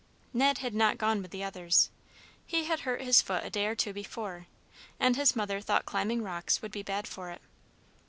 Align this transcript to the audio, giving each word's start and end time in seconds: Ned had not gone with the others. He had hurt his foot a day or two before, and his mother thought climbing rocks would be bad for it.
Ned 0.33 0.57
had 0.57 0.73
not 0.73 0.97
gone 0.97 1.21
with 1.21 1.29
the 1.29 1.43
others. 1.43 1.91
He 2.47 2.63
had 2.63 2.79
hurt 2.79 3.01
his 3.03 3.21
foot 3.21 3.43
a 3.45 3.51
day 3.51 3.67
or 3.67 3.75
two 3.75 3.93
before, 3.93 4.47
and 4.99 5.15
his 5.15 5.35
mother 5.35 5.61
thought 5.61 5.85
climbing 5.85 6.23
rocks 6.23 6.59
would 6.63 6.71
be 6.71 6.81
bad 6.81 7.05
for 7.05 7.29
it. 7.29 7.41